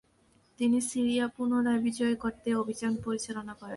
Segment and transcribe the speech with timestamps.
[0.59, 3.69] তিনি সিরিয়া পুনরায় বিজয় করতে অভিযান পরিচালনা করেন।